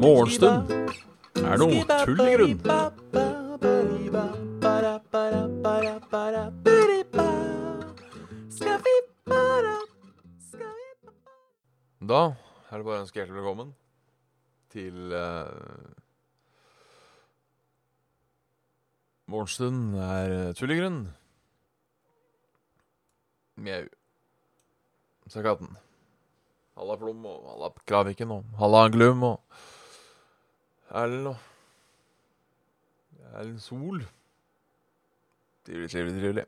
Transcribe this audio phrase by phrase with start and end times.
[0.00, 0.70] Morgenstund
[1.38, 2.58] er noe tull i grunn.
[12.10, 13.70] Da er det bare å ønske hjertelig velkommen
[14.74, 15.94] til uh,
[19.30, 21.02] Morgenstund er tull i grunn.
[23.60, 23.84] Mjau.
[25.28, 25.68] sa katten.
[26.80, 29.60] Halla Plom og halla Kraviken og halla Glum og
[30.96, 31.36] Erlend og
[33.34, 34.00] Erlend Sol.
[35.68, 36.46] Trivelig, trivelig, trivelig.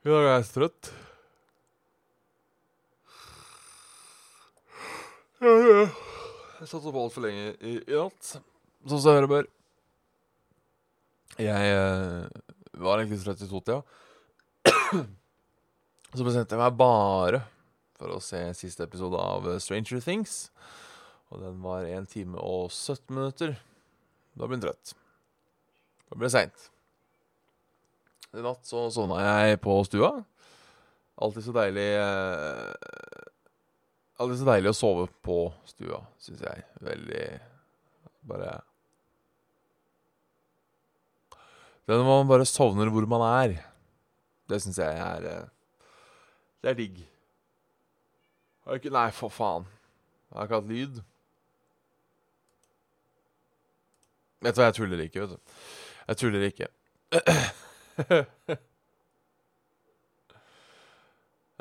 [0.00, 0.92] I dag er jeg så trøtt.
[5.44, 9.52] Jeg satt opp altfor lenge i, i natt, sånn som jeg hører bør.
[11.40, 12.42] Jeg eh,
[12.80, 13.84] var egentlig trøtt i to-tida.
[16.10, 17.44] Så bestemte jeg meg bare
[18.00, 20.48] for å se siste episode av Stranger Things.
[21.30, 23.54] Og den var 1 time og 17 minutter.
[24.34, 24.94] Da ble jeg trøtt.
[26.10, 26.64] Da ble det seint.
[28.34, 30.10] I natt så sovna jeg på stua.
[31.20, 33.28] Alltid så deilig eh,
[34.20, 35.38] Alltid så deilig å sove på
[35.68, 36.66] stua, syns jeg.
[36.84, 37.24] Veldig
[38.30, 38.58] Bare
[41.86, 43.56] Det er når man bare sovner hvor man er.
[44.50, 45.48] Det syns jeg er eh,
[46.60, 46.96] Det er digg.
[48.64, 49.64] Har ikke Nei, for faen.
[50.30, 50.94] Jeg har ikke hatt lyd.
[54.40, 55.38] Vet du hva, jeg tuller ikke, vet du.
[56.08, 56.66] Jeg tuller ikke.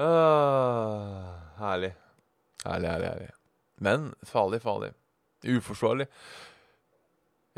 [0.05, 1.33] ah,
[1.64, 1.94] herlig.
[2.66, 3.31] Herlig, herlig, herlig.
[3.80, 4.92] Men farlig, farlig.
[5.47, 6.08] Uforsvarlig.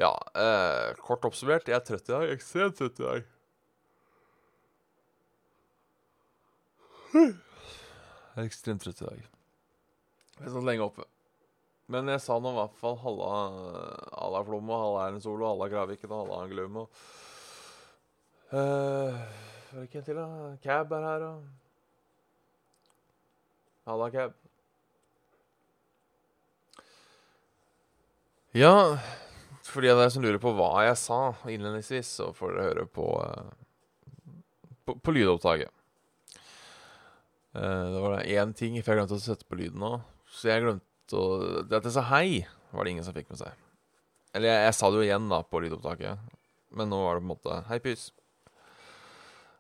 [0.02, 2.31] Ja, eh, kort oppsummert, jeg er trøtt i dag.
[2.34, 3.22] Ekstremt trøtt i dag.
[7.14, 9.24] Jeg er ekstremt trøtt i dag.
[10.41, 11.06] Jeg stått lenge oppe.
[11.91, 13.31] Men jeg sa nå i hvert fall halla
[14.16, 17.02] Halla Flom og halla Erlend Sol og halla Graviken og halla Glum og
[18.53, 19.18] uh,
[19.72, 20.28] det en til, da?
[20.63, 21.44] Cab er her og
[23.90, 24.36] Halla, Cab.
[28.53, 29.00] Ja,
[29.66, 31.19] for de av dere som lurer på hva jeg sa
[31.50, 34.36] innledningsvis, så får dere høre på, uh,
[34.86, 35.74] på, på lydopptaket.
[37.51, 39.95] Uh, det var én ting, for jeg glemte å sette på lyden nå.
[40.31, 41.25] Så jeg glemte å
[41.67, 43.56] Det at jeg sa hei, var det ingen som fikk med seg.
[44.31, 46.29] Eller jeg, jeg sa det jo igjen da på lydopptaket,
[46.79, 48.06] men nå var det på en måte Hei, pys.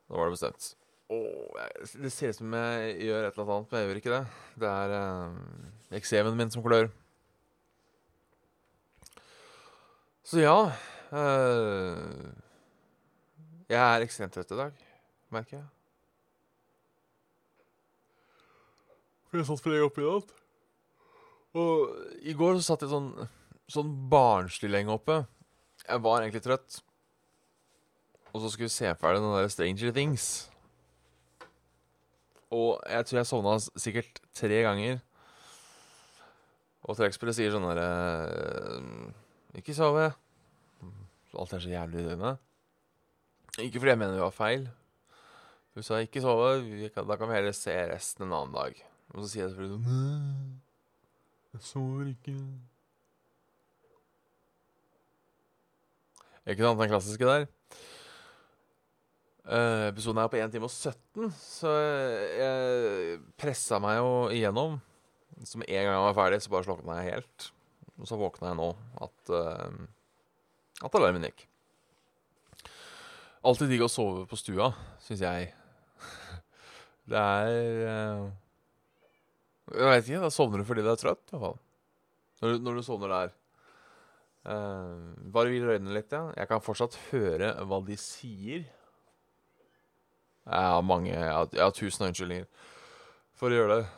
[0.07, 0.69] Nå var det bestemt.
[1.11, 4.23] Jeg, det ser ut som jeg gjør et eller annet, men jeg gjør ikke det.
[4.63, 6.87] Det er uh, eksemen min som klør.
[10.31, 12.31] Så ja uh,
[13.67, 14.83] Jeg er ekstremt trøtt i dag,
[15.35, 15.65] merker jeg.
[19.31, 20.31] For jeg satt for lenge oppe i natt.
[21.55, 23.13] Og i går så satt jeg sånn
[23.71, 25.21] Sånn barnslig lenge oppe.
[25.85, 26.81] Jeg var egentlig trøtt.
[28.33, 30.25] Og så skulle vi se ferdig den der Stranger Things.
[32.51, 34.99] Og jeg tror jeg sovna sikkert tre ganger.
[36.83, 37.87] Og trekkspillet sier sånn derre
[39.55, 40.09] Ikke sove.
[41.31, 42.43] Alt er så jævlig i døgnet.
[43.63, 44.67] Ikke fordi jeg mener det var feil.
[45.75, 46.57] Hun sa ikke sove,
[46.91, 48.87] da kan vi heller se resten en annen dag.
[49.11, 50.59] Og så sier jeg selvfølgelig sånn
[51.51, 52.35] Jeg sover ikke.
[56.47, 57.49] Ikke sant, den klassiske der.
[59.41, 61.71] Uh, episoden er på 1 time og 17, så
[62.37, 64.77] jeg pressa meg jo igjennom.
[65.43, 67.47] Så med en gang jeg var ferdig, så bare slokna jeg helt.
[67.99, 68.69] Og så våkna jeg nå
[69.05, 71.45] at, uh, at alarmen gikk.
[73.43, 74.71] Alltid digg å sove på stua,
[75.03, 75.51] syns jeg.
[77.11, 78.29] Det er uh,
[79.71, 80.23] Jeg veit ikke.
[80.25, 81.57] Da sovner du fordi du er trøtt, i hvert fall.
[82.41, 83.33] Når, når du sovner der.
[84.41, 86.31] Uh, bare hvil øynene litt, ja.
[86.37, 88.65] Jeg kan fortsatt høre hva de sier.
[90.41, 92.47] Jeg har mange Jeg har, jeg har tusen unnskyldninger
[93.37, 93.89] for å gjøre det.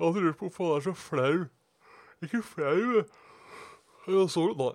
[0.00, 1.34] Jeg lurt på hvorfor han er så flau.
[2.24, 3.02] Ikke flau,
[4.06, 4.70] jeg sover Nei.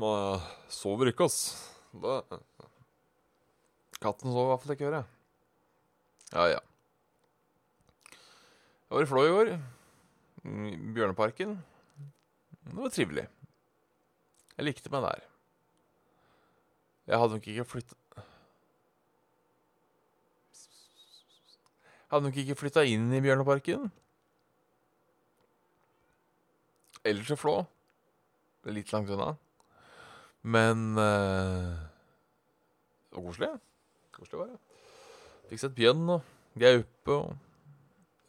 [0.00, 1.38] Nei, jeg sover ikke, ass.
[2.02, 2.20] Da.
[4.00, 5.08] Katten sover i hvert fall ikke, hører jeg.
[6.32, 6.60] Ja, ja.
[8.90, 9.48] Jeg var i Flå i går.
[10.50, 11.50] I Bjørneparken.
[12.66, 13.22] Det var trivelig.
[14.56, 15.20] Jeg likte meg der.
[17.06, 17.96] Jeg hadde nok ikke flytta
[22.10, 23.84] Hadde nok ikke flytta inn i Bjørneparken.
[27.06, 27.54] Eller til Flå.
[28.64, 29.28] Det er litt langt unna.
[30.42, 31.78] Men uh,
[33.06, 33.52] Det var koselig.
[34.18, 34.58] Koselig var det.
[35.52, 37.38] Fikk sett bjørn og gaupe og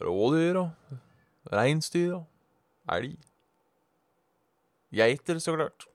[0.06, 1.00] rådyr og
[1.52, 2.26] reinsdyr og
[2.92, 3.16] elg.
[4.92, 5.88] Geiter, så klart.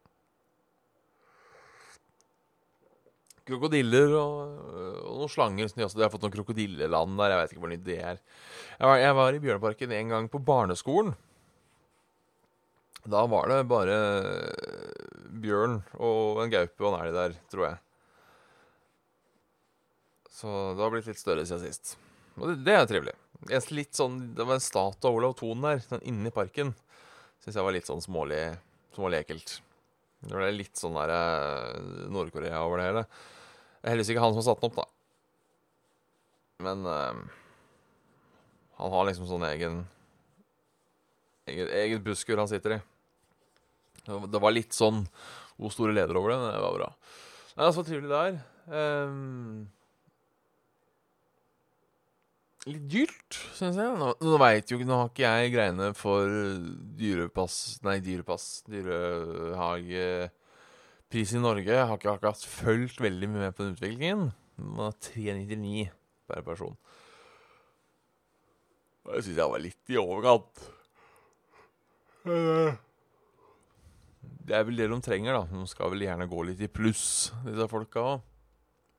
[3.46, 4.56] Krokodiller og,
[5.06, 5.70] og noen slanger.
[5.70, 7.34] Så de har fått noen krokodilleland der.
[7.34, 8.20] Jeg vet ikke hvor nytt det er.
[8.76, 11.14] Jeg var, jeg var i Bjørneparken en gang på barneskolen.
[13.06, 13.98] Da var det bare
[15.38, 17.78] bjørn og en gaupe og en elg der, tror jeg.
[20.36, 21.94] Så det har blitt litt større siden sist.
[22.36, 23.14] Og det, det er trivelig.
[23.70, 26.72] Litt sånn, det var en statue av Olav Thon der, sånn inni parken.
[27.44, 28.40] Syns jeg var litt sånn smålig,
[28.96, 29.58] smålig ekkelt.
[30.26, 33.02] Det ble litt sånn der eh, Nord-Korea over det hele.
[33.06, 34.86] Det er heldigvis ikke han som har satt den opp, da.
[36.64, 37.20] Men uh,
[38.80, 39.84] han har liksom sånn egen
[41.46, 42.78] Eget, eget busskur han sitter i.
[44.06, 45.04] Det var litt sånn
[45.62, 46.88] O store leder over det, det var bra.
[47.54, 48.40] Nei, det så trivelig der.
[48.66, 49.68] Um,
[52.70, 53.90] litt dyrt, syns jeg.
[54.00, 56.26] Nå, nå veit jo Nå har ikke jeg greiene for
[56.98, 58.44] dyrepass Nei, dyrepass.
[58.70, 60.30] Dyrehagepris
[61.36, 61.72] i Norge.
[61.72, 64.20] Jeg har ikke akkurat fulgt veldig mye med på den utviklingen.
[64.56, 65.90] Den var 399
[66.26, 66.76] per person.
[69.06, 70.54] Det syns jeg var litt i overkant.
[74.46, 75.42] Det er vel det de trenger, da.
[75.50, 77.06] De skal vel gjerne gå litt i pluss,
[77.46, 78.18] disse folka òg.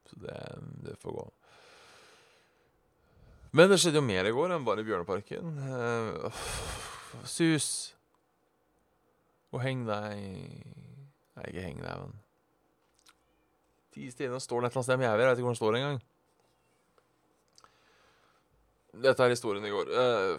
[0.08, 0.38] Så det,
[0.86, 1.26] det får gå.
[3.56, 5.60] Men det skjedde jo mer i går enn bare i Bjørneparken.
[5.64, 6.42] Uh,
[7.28, 7.70] sus.
[9.56, 10.20] Og heng deg
[11.38, 12.16] Nei, ikke heng deg, men
[13.94, 15.24] Ti steder står det et eller annet sted med jævler.
[15.24, 16.00] Jeg vet ikke hvor den står engang.
[19.08, 19.88] Dette er historien i går.
[19.94, 20.36] Uh,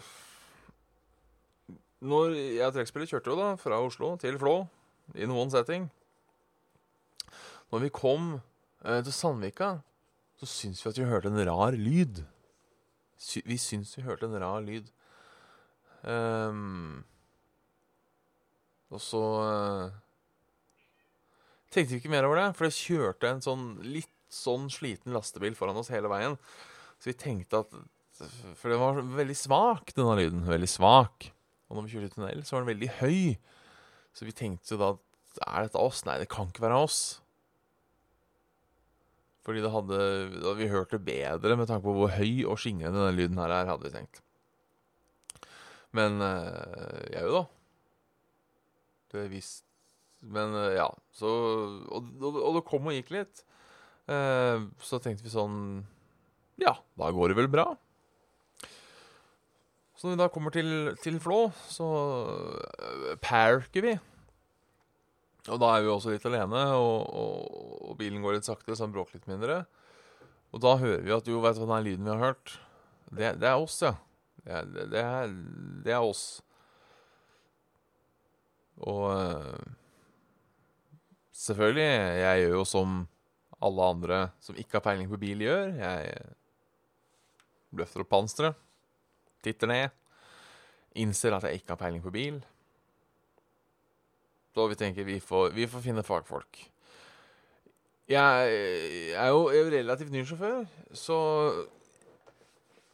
[1.99, 4.61] når jeg og trekkspillet kjørte jo da fra Oslo til Flå
[5.19, 5.89] i noen setting
[7.73, 9.73] Når vi kom uh, til Sandvika,
[10.39, 12.23] så syns vi at vi hørte en rar lyd
[13.19, 14.91] sy vi syns vi hørte en rar lyd.
[16.03, 17.03] Um,
[18.95, 19.97] og så uh,
[21.75, 25.57] tenkte vi ikke mer over det, for det kjørte en sånn litt sånn sliten lastebil
[25.57, 26.37] foran oss hele veien.
[27.01, 27.79] Så vi tenkte at
[28.59, 30.41] For den var veldig svak, denne lyden.
[30.49, 31.29] Veldig svak.
[31.69, 33.21] Og når vi kjørte i tunnel, så var den veldig høy.
[34.17, 34.89] Så vi tenkte jo da
[35.47, 36.03] Er dette oss?
[36.03, 37.21] Nei, det kan ikke være oss.
[39.49, 39.99] Fordi det hadde,
[40.45, 43.55] hadde vi hørt det bedre med tanke på hvor høy og skingrende denne lyden her
[43.57, 44.21] er, hadde vi tenkt.
[45.97, 47.41] Men øh, jo, da.
[49.15, 49.65] Det visst
[50.21, 50.91] Men øh, ja.
[51.17, 51.31] Så
[51.89, 53.41] og, og, og, det kom og gikk litt.
[54.09, 55.57] Uh, så tenkte vi sånn
[56.61, 57.67] Ja, da går det vel bra.
[59.97, 61.41] Så når vi da kommer til, til Flå,
[61.73, 61.89] så
[63.25, 63.97] parker vi.
[65.49, 67.59] Og da er vi også litt alene, og, og,
[67.89, 69.63] og bilen går litt sakte, så han bråker litt mindre.
[70.53, 72.55] Og da hører vi at jo, vet du hva den lyden vi har hørt?
[73.09, 73.95] Det, det er oss, ja.
[74.45, 75.33] Det er, det, er,
[75.85, 76.25] det er, oss.
[78.89, 79.61] Og uh,
[81.37, 81.89] selvfølgelig,
[82.23, 82.99] jeg gjør jo som
[83.59, 85.73] alle andre som ikke har peiling på bil, gjør.
[85.81, 86.15] Jeg
[87.77, 88.61] løfter opp panseret,
[89.45, 89.97] titter ned,
[90.99, 92.41] innser at jeg ikke har peiling på bil.
[94.59, 96.59] Så vi tenker vi får, vi får finne fagfolk.
[98.11, 98.55] Jeg,
[99.15, 100.65] er jo, relativt ny sjåfør,
[100.97, 101.19] så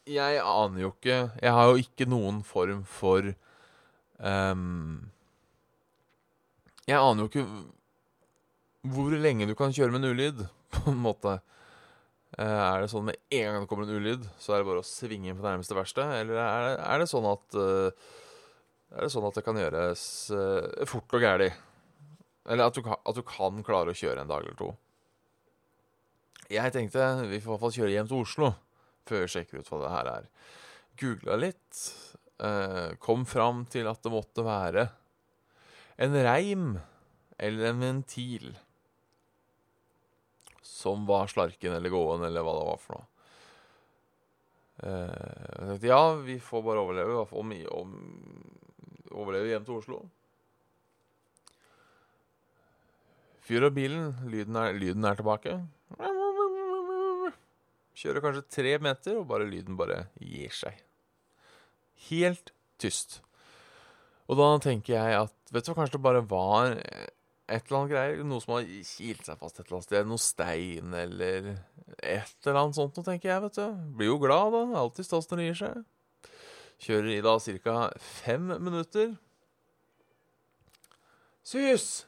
[0.04, 3.30] jeg aner jo ikke Jeg har jo ikke noen form for
[4.18, 4.98] um,
[6.84, 7.46] Jeg aner jo ikke
[8.92, 10.42] hvor lenge du kan kjøre med en ulyd,
[10.74, 11.38] på en måte.
[12.36, 14.82] Uh, er det sånn med en gang det kommer en ulyd, så er det bare
[14.82, 16.04] å svinge inn på nærmeste verste?
[16.18, 18.12] Eller er det, er det sånn at uh,
[18.94, 20.02] er det sånn at det kan gjøres
[20.34, 21.48] uh, fort og gæli.
[22.44, 24.70] Eller at du, at du, kan klare å kjøre en dag eller to.
[26.52, 28.50] Jeg tenkte vi får i hvert fall kjøre hjem til Oslo
[29.08, 30.28] før vi sjekker ut hva det her er.
[31.00, 31.80] Googla litt.
[32.38, 34.88] Uh, kom fram til at det måtte være
[36.02, 36.64] en reim
[37.38, 38.48] eller en ventil
[40.66, 43.10] som var slarken eller gåen eller hva det var for noe.
[44.82, 47.22] Uh, jeg tenkte ja, vi får bare overleve.
[47.38, 47.94] Om, om
[49.12, 50.02] overleve hjem til Oslo.
[53.44, 54.14] Fyr opp bilen.
[54.32, 55.58] Lyden er, lyden er, tilbake.
[57.94, 60.80] Kjører kanskje tre meter, og bare lyden bare gir seg.
[62.08, 63.20] Helt tyst.
[64.28, 67.92] Og da tenker jeg at Vet du hva, kanskje det bare var et eller annet
[67.92, 68.22] greier.
[68.26, 70.08] Noe som har kilt seg fast et eller annet sted.
[70.08, 71.50] Noe stein eller
[72.00, 73.42] et eller annet sånt noe, tenker jeg.
[73.44, 73.82] vet du.
[74.00, 74.64] Blir jo glad, da.
[74.80, 75.84] Alltid stas når det gir seg.
[76.82, 77.76] Kjører i da ca.
[78.00, 79.14] fem minutter.
[81.44, 82.06] Sus!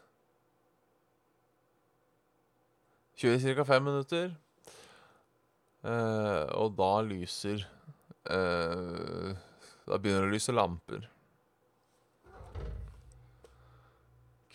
[3.16, 3.64] Kjører i ca.
[3.68, 4.35] fem minutter.
[5.87, 7.61] Eh, og da lyser
[8.26, 9.28] eh,
[9.87, 11.04] Da begynner det å lyse lamper.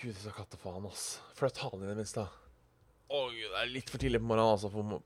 [0.01, 1.21] Gud, disse kattefaen, ass.
[1.37, 2.25] Flytt halen i det minste.
[3.13, 5.01] Oi, det er litt for tidlig på morgenen altså, for å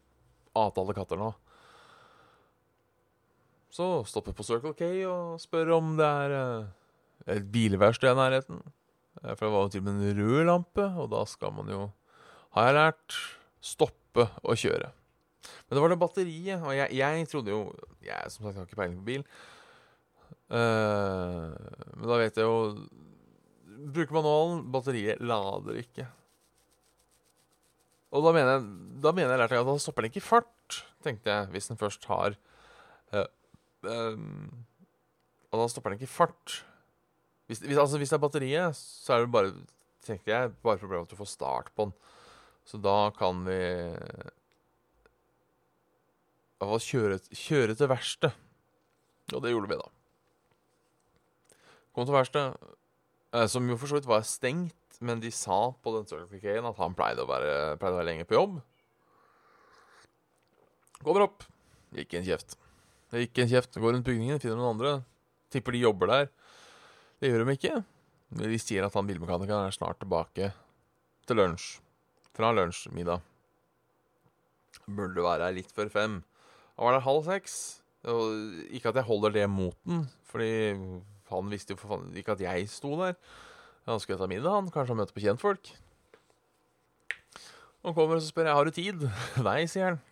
[0.62, 1.34] avtale katter nå.
[3.75, 6.67] Så stopper jeg på Circle K og spør om det er eh,
[7.36, 8.62] et bilverksted i nærheten.
[9.22, 11.72] Eh, For det var jo til og med en rød lampe, og da skal man
[11.74, 11.82] jo,
[12.55, 13.17] har jeg lært,
[13.65, 14.94] stoppe å kjøre.
[15.65, 17.60] Men det var det batteriet, og jeg, jeg trodde jo
[18.05, 19.25] Jeg som sagt har ikke peiling på bil.
[20.50, 21.53] Uh,
[21.98, 22.86] men da vet jeg jo
[23.96, 26.05] Bruker manualen, batteriet lader ikke.
[28.15, 28.65] Og da mener jeg,
[29.03, 31.82] da mener jeg lærte at da stopper den ikke i fart, tenkte jeg, hvis den
[31.82, 32.38] først har
[33.86, 36.60] Og da stopper den ikke i fart.
[37.46, 39.54] Hvis, hvis, altså, hvis det er batteriet, så er det bare
[40.06, 41.94] tenkte jeg, bare problemet at du får start på den.
[42.65, 43.94] Så da kan vi i
[46.62, 48.34] hvert fall kjøre, kjøre til verkstedet.
[49.34, 49.88] Og det gjorde vi, da.
[51.96, 52.74] Kom til verkstedet,
[53.34, 56.80] eh, som jo for så vidt var stengt, men de sa på den Circle at
[56.80, 58.60] han pleide å, være, pleide å være lenge på jobb.
[61.01, 61.44] Kommer opp.
[61.96, 62.58] Ikke en kjeft.
[63.12, 63.78] Det ikke en kjeft.
[63.80, 64.94] Går rundt bygningen, finner noen andre.
[65.54, 66.30] Tipper de jobber der.
[67.22, 67.76] Det gjør de ikke.
[68.36, 70.52] De sier at han bilmekanikeren er snart tilbake
[71.28, 71.78] til lunsj.
[72.36, 73.24] Fra lunsjmiddag.
[74.86, 76.20] Burde være her litt før fem.
[76.76, 77.60] Han var der halv seks.
[78.12, 80.76] Og ikke at jeg holder det mot den, fordi
[81.32, 83.16] han visste jo for faen ikke at jeg sto der.
[83.90, 84.70] Han skulle ta middag, han.
[84.74, 85.72] Kanskje han møter på kjentfolk.
[87.86, 89.08] Han kommer og så spør jeg har du tid.
[89.48, 90.04] Nei, sier han.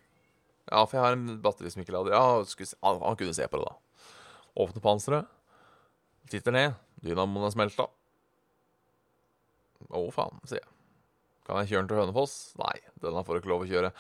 [0.71, 2.15] Ja, for jeg har en batteri som ikke lader.
[2.15, 4.11] Ja, skulle han, han kunne se på det, da.
[4.63, 5.31] Åpner panseret.
[6.31, 6.77] Titter ned.
[7.03, 7.89] Dynamoen er smelta.
[9.89, 10.69] Å, faen, sier jeg.
[11.43, 12.35] Kan jeg kjøre den til Hønefoss?
[12.61, 13.91] Nei, denne får du ikke lov å kjøre.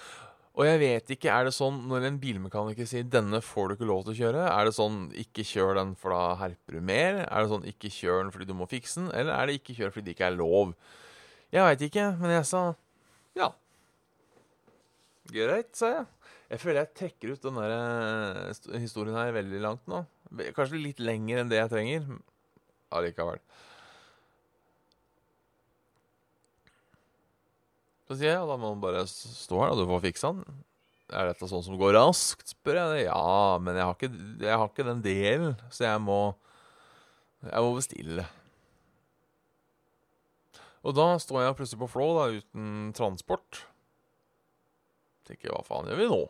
[0.53, 3.89] Og jeg vet ikke, er det sånn når en bilmekaniker sier 'denne får du ikke
[3.89, 7.25] lov til å kjøre', er det sånn 'ikke kjør den, for da herper du mer'?
[7.25, 9.09] Er det sånn 'ikke kjør den fordi du må fikse den'?
[9.17, 10.75] Eller er det 'ikke kjør fordi det ikke er lov'?
[11.51, 12.75] Jeg veit ikke, men jeg sa
[13.35, 13.49] ja.
[15.33, 16.05] Greit, sa jeg.
[16.51, 20.03] Jeg føler jeg trekker ut den eh, historien her veldig langt nå.
[20.55, 22.09] Kanskje litt lenger enn det jeg trenger.
[22.93, 23.39] Allikevel.
[28.03, 30.61] Så sier jeg, ja, da må man bare stå her, og du får fikse den.
[31.13, 33.07] Er dette sånn som går raskt, spør jeg.
[33.07, 34.11] Ja, men jeg har ikke,
[34.43, 36.21] jeg har ikke den delen, så jeg må
[37.43, 38.23] Jeg må bestille.
[40.83, 43.65] Og da står jeg plutselig på Flå, da, uten transport.
[45.33, 46.21] Tenker, hva faen gjør vi nå?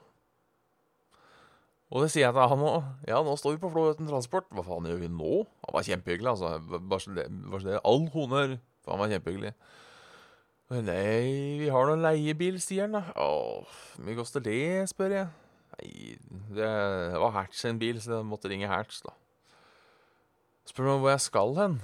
[1.94, 2.86] Og det sier jeg til han òg.
[3.06, 4.48] Ja, nå står vi på Flå uten transport.
[4.56, 5.44] Hva faen gjør vi nå?
[5.68, 6.80] Han var kjempehyggelig, altså.
[6.80, 8.56] Bare det, all honnør.
[8.88, 9.52] Han var kjempehyggelig.
[10.74, 13.04] Nei, vi har noen leiebil, sier han da.
[13.20, 15.28] Åh, hvor mye koster det, spør jeg.
[15.76, 15.90] Nei,
[16.56, 16.72] det
[17.22, 19.14] var Hertz sin bil, så jeg måtte ringe Hertz, da.
[20.72, 21.78] Spør meg hvor jeg skal hen.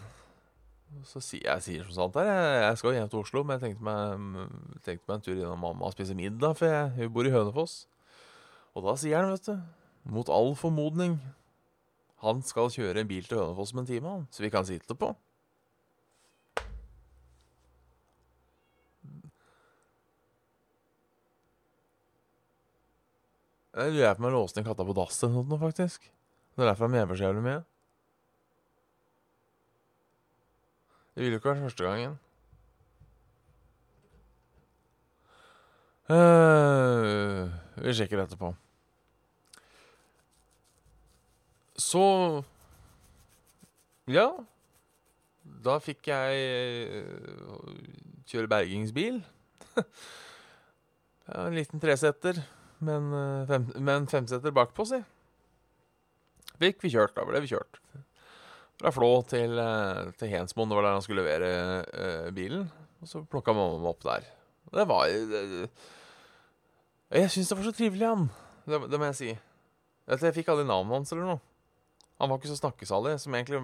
[1.06, 2.30] Så sier jeg sier som sant er,
[2.66, 4.48] jeg, skal hjem til Oslo, men jeg tenkte meg,
[4.86, 7.76] tenkte meg en tur innom mamma og spise middag, for jeg, hun bor i Hønefoss.
[8.76, 9.56] Og da sier han, vet du,
[10.18, 11.20] mot all formodning,
[12.26, 14.98] han skal kjøre en bil til Hønefoss om en time, han, så vi kan sitte
[14.98, 15.14] på.
[23.80, 26.10] Jeg lurer på om jeg låste inn katta på dass eller noe, faktisk.
[26.58, 27.60] Det er derfor jeg mener så jævlig mye.
[31.20, 32.14] Det ville jo ikke vært første gangen.
[36.08, 37.50] Uh,
[37.84, 38.54] vi sjekker etterpå.
[41.76, 42.06] Så
[44.08, 44.30] Ja.
[45.68, 47.68] Da fikk jeg uh,
[48.32, 49.20] kjøre bergingsbil.
[49.76, 52.40] ja, en liten tresetter,
[52.80, 55.04] men, uh, fem, med en femsetter bakpå, si.
[56.64, 57.84] Fikk vi kjørt, da ble vi kjørt.
[58.80, 61.50] Fra Flå til, eh, til Hensmoen, det var der han skulle levere
[61.84, 62.70] eh, bilen.
[63.04, 64.28] Og så plukka mamma meg opp der.
[64.70, 65.70] Det var det,
[67.10, 68.30] Jeg syns det var så trivelig, han.
[68.70, 69.30] Det, det må jeg si.
[70.10, 71.42] Jeg fikk aldri navnet hans eller noe.
[72.20, 73.60] Han var ikke så snakkesalig, som egentlig,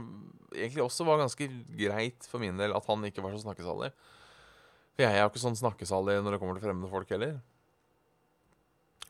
[0.53, 3.91] egentlig også var ganske greit for min del at han ikke var så snakkesalig.
[4.95, 7.35] For jeg er jo ikke sånn snakkesalig når det kommer til fremmede folk heller.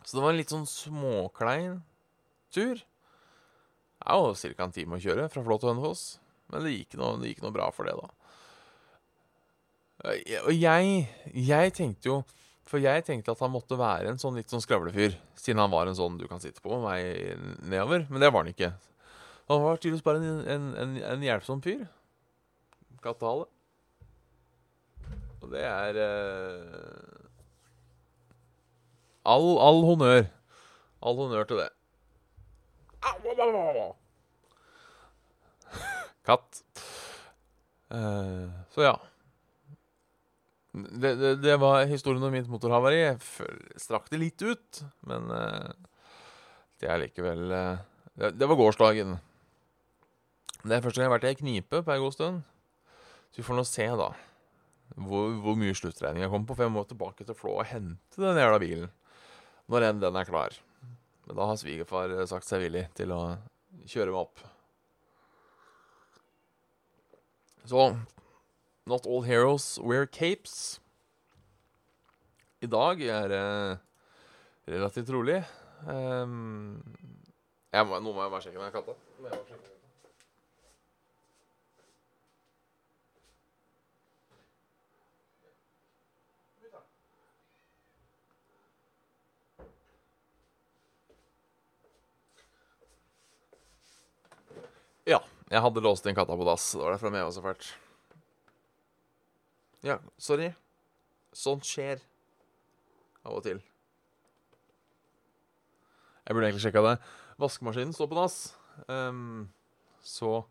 [0.01, 1.79] Så det var en litt sånn småklein
[2.53, 2.81] tur.
[3.95, 4.67] Det er jo ca.
[4.67, 6.05] en time å kjøre fra Flå til Hønefoss.
[6.51, 8.11] Men det gikk, noe, det gikk noe bra for det, da.
[10.43, 12.15] Og jeg, jeg tenkte jo
[12.67, 15.15] For jeg tenkte at han måtte være en sånn litt sånn skravlefyr.
[15.37, 18.07] Siden han var en sånn du kan sitte på med meg nedover.
[18.09, 18.71] Men det var han ikke.
[19.51, 21.85] Han var tydeligvis bare en, en, en, en hjelpsom fyr.
[23.05, 23.45] Kattehale.
[25.45, 27.21] Og det er eh,
[29.29, 30.25] all, all honnør.
[31.05, 31.69] All honnør til det.
[36.25, 36.61] Katt.
[37.93, 38.95] Uh, så ja.
[40.75, 43.03] Det, det, det var historien om mitt motorhavari.
[43.03, 45.69] Jeg strakk det litt ut, men uh,
[46.81, 47.83] det er likevel uh,
[48.15, 49.15] det, det var gårsdagen.
[50.65, 52.43] Det er første gang jeg har vært i ei knipe på ei god stund.
[53.29, 54.09] Så vi får nå se, da,
[54.95, 56.55] hvor, hvor mye jeg kommer på.
[56.55, 58.93] For jeg må tilbake til Flå og hente den jævla bilen
[59.71, 60.55] når enn den er klar.
[61.25, 63.21] Men da har svigerfar eh, sagt seg villig til å
[63.89, 64.43] kjøre meg opp.
[67.65, 67.89] Så
[68.87, 70.79] Not all heroes wear capes.
[72.61, 73.45] I dag er det
[74.69, 75.41] relativt rolig.
[75.89, 76.83] Um,
[77.73, 78.93] må, nå må jeg bare sjekke med katta.
[95.05, 95.19] Ja,
[95.51, 96.71] jeg hadde låst inn katta på dass.
[96.73, 97.67] Det var derfor jeg var så fælt.
[99.85, 100.49] Ja, sorry.
[101.35, 102.01] Sånt skjer
[103.25, 103.59] av og til.
[106.25, 106.95] Jeg burde egentlig sjekka det.
[107.41, 108.39] Vaskemaskinen står på dass.
[108.89, 109.51] Um,
[110.01, 110.43] så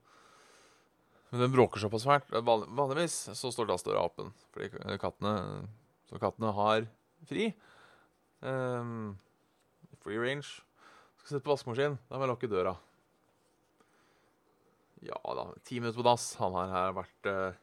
[1.30, 2.30] Men den bråker såpass fælt.
[2.30, 4.70] Vanligvis så står dassdøra åpen, fordi
[5.02, 5.66] kattene
[6.06, 6.86] Så kattene har
[7.26, 7.50] fri.
[8.44, 9.16] Um,
[10.04, 10.62] free range.
[11.18, 11.98] Skal sette på vaskemaskinen.
[12.06, 12.76] Da må jeg lukke døra.
[15.04, 15.46] Ja da.
[15.64, 16.30] Ti minutter på dass.
[16.40, 17.56] Han her har vært eh,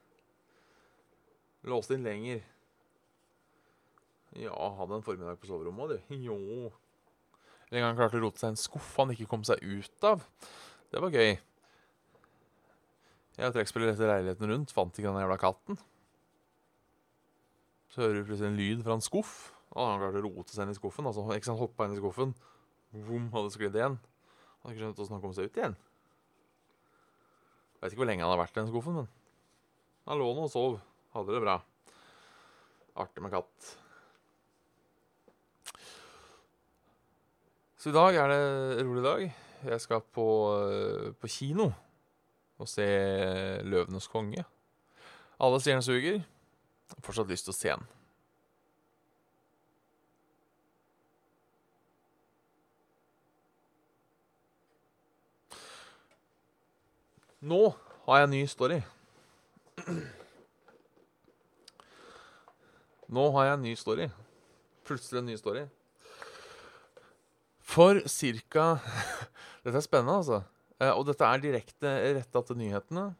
[1.71, 2.43] låst inn lenger.
[4.39, 6.19] Ja, hadde en formiddag på soverommet òg, du.
[6.24, 6.71] Jo.
[7.71, 10.24] En gang klarte å rote seg en skuff han ikke kom seg ut av.
[10.91, 11.33] Det var gøy.
[13.41, 15.79] Jeg trekkspiller etter leiligheten rundt, fant ikke den jævla katten.
[17.91, 19.36] Så hører du plutselig en lyd fra en skuff.
[19.71, 21.07] Og han klarte å rote seg inn i skuffen.
[21.07, 22.35] Altså, ikke sant, hoppa inn i skuffen.
[23.07, 23.98] Vom, hadde sklidd igjen.
[24.00, 25.77] Han hadde ikke skjønt åssen han kom seg ut igjen.
[27.81, 29.07] Vet ikke hvor lenge han har vært i den skuffen, men
[30.05, 30.79] han lå nå og sov.
[31.15, 31.57] Hadde det bra.
[33.01, 33.72] Artig med katt.
[37.81, 39.24] Så i dag er det rolig dag.
[39.65, 40.27] Jeg skal på,
[40.70, 41.72] eh, på kino
[42.61, 42.85] og se
[43.65, 44.46] 'Løvenes konge'.
[45.39, 46.22] Alle sier den suger.
[46.22, 48.00] Jeg Fortsatt lyst til å se den.
[57.41, 57.71] Nå
[58.05, 58.75] har jeg en ny story.
[63.09, 64.05] Nå har jeg en ny story.
[64.85, 65.63] Plutselig en ny story.
[67.71, 68.75] For cirka
[69.63, 70.41] Dette er spennende, altså.
[70.81, 73.11] Eh, og dette er direkte retta til nyhetene.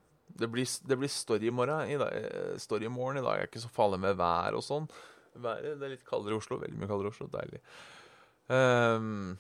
[0.42, 3.20] Det blir, det blir story, i morgen, i dag, eh, story i morgen.
[3.22, 4.90] I dag er ikke så farlig med vær og sånn.
[5.34, 6.62] Været det er litt kaldere i Oslo.
[6.62, 7.30] Veldig mye kaldere i Oslo.
[7.34, 7.62] Deilig.
[8.54, 9.40] Ehm.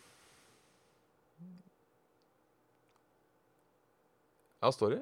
[4.61, 5.01] Ja, story.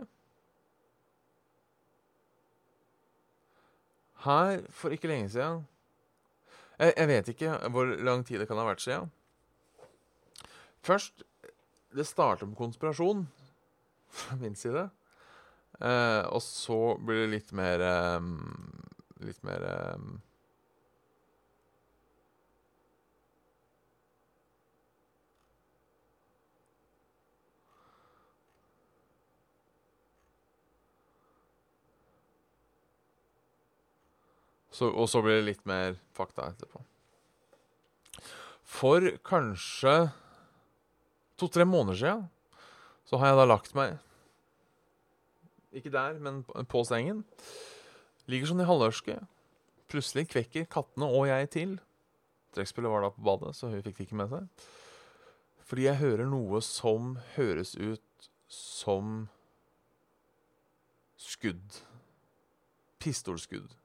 [4.24, 5.62] Her, for ikke lenge siden
[6.80, 9.12] jeg, jeg vet ikke hvor lang tid det kan ha vært siden.
[10.84, 11.26] Først
[11.96, 13.24] Det starter med konspirasjon
[14.14, 14.90] fra min side.
[15.82, 18.28] Eh, og så blir det litt mer eh,
[19.26, 20.04] Litt mer eh,
[34.80, 36.82] så, Og så blir det litt mer fakta etterpå.
[38.70, 40.12] For kanskje
[41.40, 42.28] to-tre måneder siden
[43.10, 43.98] så har jeg da lagt meg
[45.74, 47.24] Ikke der, men på- sengen.
[48.30, 49.20] Ligger sånn i halvørske.
[49.90, 51.76] Plutselig kvekker kattene og jeg til.
[52.58, 54.48] Trekkspillet var da på badet, så hun fikk det ikke med seg.
[55.70, 59.30] Fordi jeg hører noe som høres ut som
[61.18, 61.82] skudd.
[63.00, 63.76] Pistolskudd.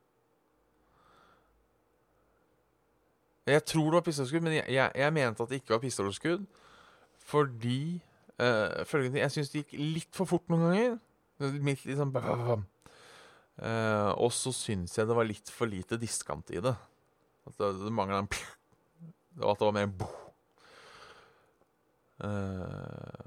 [3.47, 6.45] Jeg tror det var pistolskudd, men jeg, jeg, jeg mente at det ikke var pistolskudd.
[7.25, 7.81] Fordi
[8.41, 10.97] uh, følgende, Jeg syns det gikk litt for fort noen ganger.
[11.45, 12.65] Litt, litt sånn.
[13.55, 16.75] Eh, og så syns jeg det var litt for lite diskant i det.
[17.45, 18.31] At det, det mangla en
[19.43, 20.09] Og at det var mer bo.
[22.23, 23.25] Uh,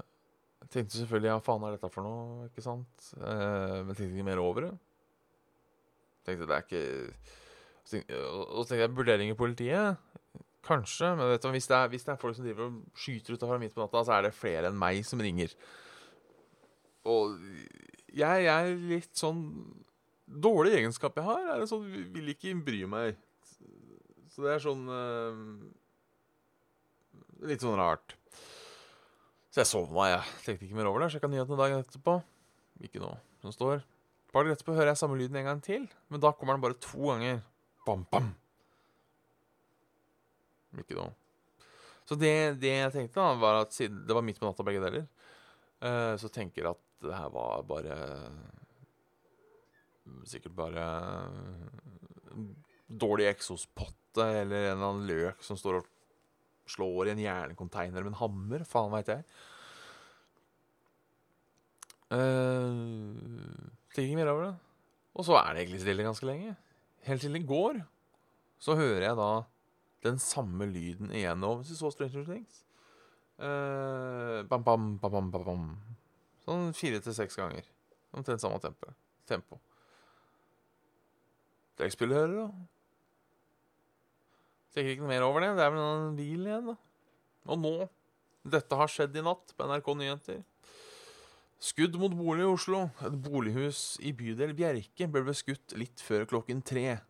[0.62, 3.10] jeg tenkte selvfølgelig ja, faen er dette for noe, ikke sant?
[3.20, 4.70] Uh, men tenkte ikke mer over det.
[6.24, 7.36] Tenkte det er ikke
[7.94, 9.98] Og og så tenkte jeg vurdering i politiet.
[10.68, 13.60] Kanskje, men du, hvis, det er, hvis det er folk som driver og skyter utafor
[13.62, 15.54] midt på natta, så er det flere enn meg som ringer.
[17.08, 17.38] Og
[18.12, 19.44] jeg, jeg er litt sånn
[20.28, 23.16] Dårlig egenskap jeg har, er en sånn vil ikke bry meg.
[24.28, 25.38] Så det er sånn eh,
[27.48, 28.12] litt sånn rart.
[29.48, 30.34] Så jeg sovna, jeg.
[30.44, 31.08] Tenkte ikke mer over det.
[31.14, 32.18] Sjekka nyhetene dagen etterpå.
[32.84, 33.80] Ikke noe som står.
[34.34, 37.08] Dager etterpå hører jeg samme lyden en gang til, men da kommer den bare to
[37.08, 37.40] ganger.
[37.88, 38.28] Bam, bam.
[40.82, 41.14] Ikke noe.
[42.08, 44.82] Så det, det jeg tenkte, da, var at siden det var midt på natta begge
[44.84, 45.06] deler,
[45.84, 47.96] uh, så tenker jeg at det her var bare
[50.26, 50.84] Sikkert bare
[52.88, 55.90] dårlig eksospotte eller en eller annen løk som står og
[56.68, 58.64] slår i en jerncontainer med en hammer.
[58.68, 59.26] Faen veit jeg.
[62.08, 63.20] Uh,
[63.92, 64.54] Tenker ikke mer over det.
[65.18, 66.56] Og så er det egentlig stille ganske lenge.
[67.06, 67.82] Helt til i går
[68.58, 69.30] så hører jeg da
[70.06, 71.44] den samme lyden igjen.
[71.46, 72.64] Og hvis du så Stranger Things
[73.38, 75.68] eh, bam, bam, bam, bam, bam.
[76.44, 77.66] Sånn fire til seks ganger.
[78.16, 78.92] Omtrent samme tempo.
[79.28, 79.60] tempo.
[81.78, 82.48] Trekkspillet hører, da.
[84.74, 85.52] Tenker ikke noe mer over det.
[85.58, 86.76] Det er vel en bil igjen, da.
[87.48, 87.76] Og nå
[88.48, 90.38] Dette har skjedd i natt på NRK Nyheter.
[91.58, 92.84] Skudd mot bolig i Oslo.
[93.02, 97.00] Et bolighus i bydel Bjerke ble beskutt litt før klokken tre.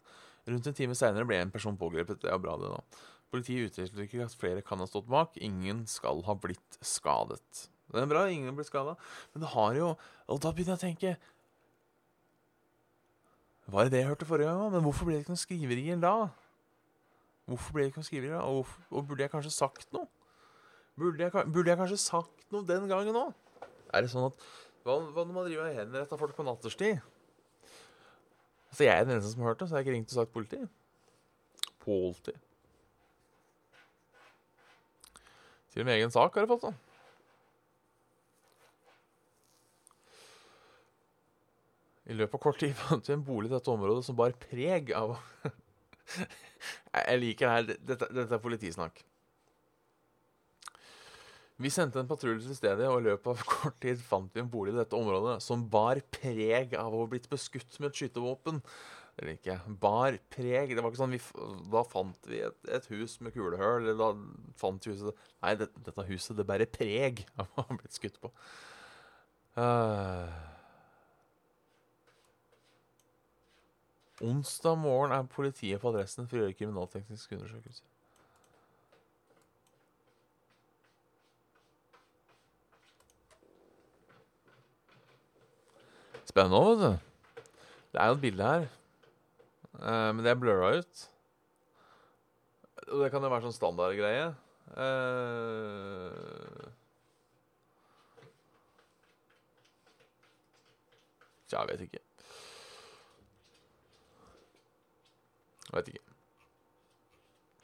[0.48, 2.22] Rundt en time seinere ble en person pågrepet.
[2.22, 3.02] Det er bra, det, da.
[3.28, 5.37] Politiet uttrykker at flere kan ha stått bak.
[5.44, 7.68] Ingen skal ha blitt skadet.
[7.92, 8.96] Det er bra, ingen har blitt skada.
[9.32, 9.88] Men det har jo
[10.28, 11.12] Og da begynner jeg å tenke
[13.72, 14.72] Var det det jeg hørte forrige gang?
[14.74, 16.14] Men hvorfor ble det ikke noen skriverier da?
[17.48, 18.44] Hvorfor ble det ikke noen skriverier da?
[18.44, 20.08] Og, og, burde jeg kanskje sagt noe?
[21.00, 23.32] Burde jeg, burde jeg kanskje sagt noe den gangen òg?
[23.92, 24.42] Er det sånn at
[24.85, 27.01] Hva, hva når man driver og henretter folk på natterstid?
[28.72, 30.18] Så jeg er den eneste som har hørt det, så jeg har ikke ringt og
[30.20, 30.61] sagt politi.
[31.83, 32.35] Politi.
[35.72, 36.74] Til og med egen sak har jeg fått, da.
[42.09, 44.94] I løpet av kort tid fant vi en bolig i dette området som bar preg
[44.96, 45.18] av
[46.96, 47.83] Jeg liker det her.
[47.90, 49.03] Dette, dette er politisnakk.
[51.58, 54.50] Vi sendte en patrulje til stedet, og i løpet av kort tid fant vi en
[54.52, 58.62] bolig i dette området som bar preg av å ha blitt beskutt med et skytevåpen.
[59.18, 59.56] Eller ikke.
[59.82, 60.76] Bar preg.
[60.76, 61.20] Det var ikke sånn vi,
[61.72, 63.90] Da fant vi et, et hus med kulehull.
[63.98, 64.12] Da
[64.60, 68.22] fant vi huset Nei, det, dette huset det bærer preg av å ha blitt skutt
[68.22, 68.30] på.
[69.58, 70.30] Uh,
[74.22, 77.82] onsdag morgen er politiet på adressen for å gjøre kriminalteknisk undersøkelse.
[86.38, 87.46] Spennende òg, vet du.
[87.90, 88.66] Det er jo et bilde her.
[89.74, 91.01] Uh, men det er blurra ut.
[92.92, 94.29] Og det kan jo være sånn standardgreie.
[94.70, 96.68] Uh,
[101.48, 102.05] Tja, jeg vet ikke.
[105.66, 106.07] Jeg vet ikke.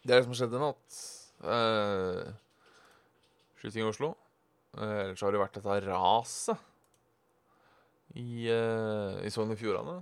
[0.03, 1.01] Det er det som skjedde i natt.
[1.47, 2.27] Uh,
[3.63, 4.17] skyting i Oslo.
[4.75, 6.71] Uh, ellers har det vært dette raset
[8.15, 9.97] i, uh, i Sogn og Fjordane.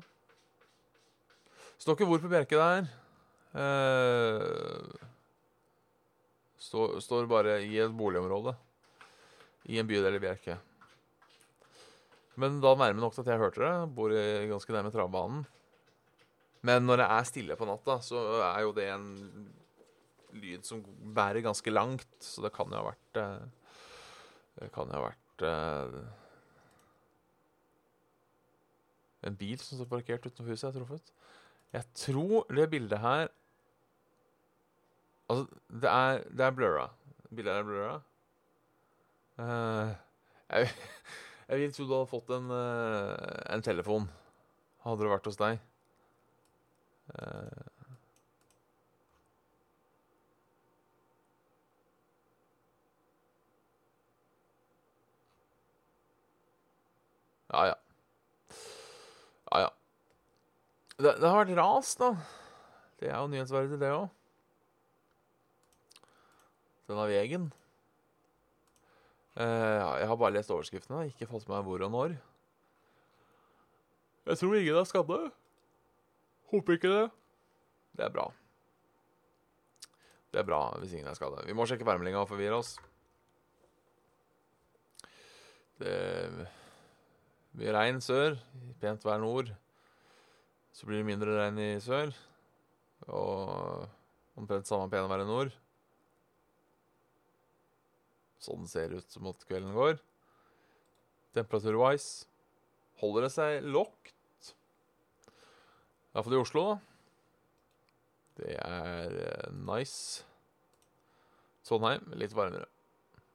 [1.81, 2.91] Står ikke hvor på Bjerke det er.
[3.53, 4.93] Uh,
[6.61, 8.55] står, står bare i et boligområde
[9.73, 10.59] i en bydel i Bjerke.
[12.41, 13.73] Men da nærme nok til at jeg hørte det.
[13.97, 15.43] Bor ganske nærme travbanen.
[16.63, 19.07] Men når det er stille på natta, så er jo det en
[20.39, 20.81] lyd som
[21.15, 22.09] bærer ganske langt.
[22.23, 23.45] Så det kan jo ha vært uh,
[24.61, 25.47] Det kan jo ha vært
[29.23, 31.13] en bil som står parkert utenfor huset, har truffet.
[31.73, 33.29] Jeg tror det bildet her
[35.31, 35.47] Altså,
[35.81, 36.89] det er, det er blurra.
[37.31, 37.95] Bildet er blurra.
[39.39, 39.95] Uh,
[40.51, 40.69] jeg,
[41.49, 44.11] jeg vil tro du hadde fått en, uh, en telefon.
[44.85, 45.63] Hadde det vært hos deg.
[47.17, 47.73] Uh,
[57.53, 57.75] ja.
[59.53, 59.69] Ja, ja.
[60.99, 62.11] Det, det, har vært ras, da.
[63.01, 64.11] Det er jo nyhetsverdig, det òg.
[66.91, 67.49] Denne veien.
[69.33, 72.19] Uh, jeg har bare lest overskriftene, ikke fått med meg hvor og når.
[74.29, 75.19] Jeg tror ingen er skadde.
[76.53, 77.07] Håper ikke det.
[77.97, 78.29] Det er bra.
[80.33, 81.43] Det er bra hvis ingen er skadde.
[81.49, 82.77] Vi må sjekke værmeldinga og forvirre oss.
[85.81, 85.97] Det
[87.59, 88.39] mye regn sør,
[88.81, 89.51] pent vær nord.
[90.73, 92.13] Så blir det mindre regn i sør.
[93.13, 95.53] Og omtrent samme pene vær i nord.
[98.43, 100.01] Sånn ser det ut mot kvelden går.
[101.37, 102.27] Temperatur-wise
[103.03, 104.15] holder det seg lågt.
[106.13, 106.81] Iallfall i Oslo, da.
[108.43, 110.25] Det er uh, nice.
[111.67, 112.67] Trondheim litt varmere.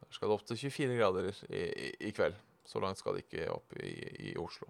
[0.03, 2.35] Der skal det opp til 24 grader i, i, i kveld.
[2.67, 3.93] Så langt skal det ikke opp i,
[4.31, 4.67] i Oslo.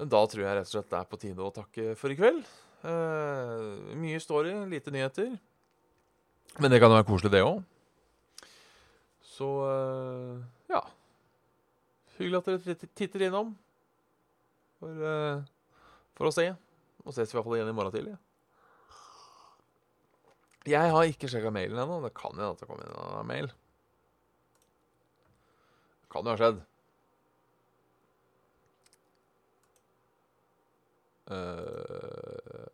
[0.00, 2.14] Men da tror jeg rett og slett det er på tide å takke for i
[2.16, 2.40] kveld.
[2.88, 3.64] Eh,
[4.00, 5.34] mye story, lite nyheter.
[6.56, 7.60] Men det kan jo være koselig, det òg.
[9.28, 10.38] Så eh,
[10.72, 10.80] ja.
[12.16, 13.52] Hyggelig at dere titter innom
[14.80, 15.44] for, eh,
[16.16, 16.48] for å se.
[17.04, 18.16] Og ses i hvert fall igjen i morgen tidlig.
[20.68, 22.00] Jeg har ikke sjekka mailen ennå.
[22.06, 23.52] Det kan hende at det kommer inn en mail.
[26.00, 26.64] Det kan jo ha skjedd.
[31.30, 32.66] Uh,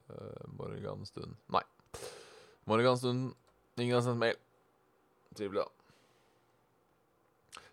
[0.57, 1.61] Morgenstund Nei.
[2.65, 3.35] Morgenstund
[3.77, 4.39] Ingen har sendt mail.
[5.37, 5.69] Trivelig, da.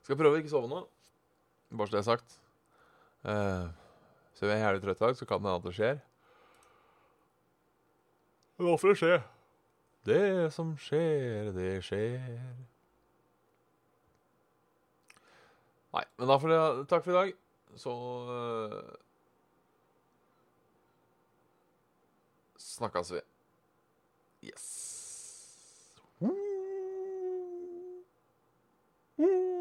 [0.03, 0.81] Skal prøve å ikke sove nå.
[1.71, 2.35] Bare så det er sagt.
[3.23, 3.71] Uh,
[4.35, 6.01] så jeg er jævlig trøtt i dag, så kan det hende at det skjer.
[8.57, 9.23] Men Hvorfor det skjer?
[10.03, 12.19] Det som skjer, det skjer.
[15.93, 17.33] Nei, men da får dere takk for i dag.
[17.79, 17.95] Så
[18.27, 18.91] uh,
[22.73, 23.21] snakkes vi.
[24.41, 24.65] Yes.
[26.19, 26.35] Woo.
[29.17, 29.52] Mm.